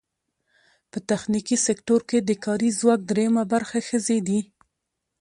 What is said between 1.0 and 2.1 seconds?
تخنیکي سکټور